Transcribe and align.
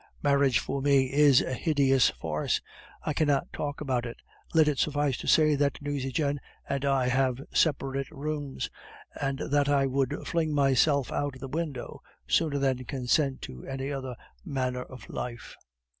Marriage 0.23 0.57
for 0.57 0.81
me 0.81 1.13
is 1.13 1.43
a 1.43 1.53
hideous 1.53 2.09
farce; 2.09 2.59
I 3.03 3.13
cannot 3.13 3.53
talk 3.53 3.81
about 3.81 4.07
it, 4.07 4.17
let 4.51 4.67
it 4.67 4.79
suffice 4.79 5.15
to 5.17 5.27
say 5.27 5.53
that 5.53 5.79
Nucingen 5.79 6.39
and 6.67 6.83
I 6.85 7.07
have 7.07 7.39
separate 7.53 8.09
rooms, 8.09 8.71
and 9.21 9.37
that 9.51 9.69
I 9.69 9.85
would 9.85 10.17
fling 10.25 10.55
myself 10.55 11.11
out 11.11 11.35
of 11.35 11.41
the 11.41 11.47
window 11.47 12.01
sooner 12.25 12.57
than 12.57 12.83
consent 12.85 13.43
to 13.43 13.63
any 13.67 13.91
other 13.91 14.15
manner 14.43 14.81
of 14.81 15.07
life. 15.07 15.55